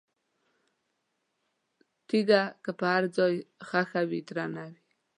[2.07, 2.85] تیګه که په
[3.17, 3.35] ځای
[3.67, 4.79] ښخه وي، درنه وي؛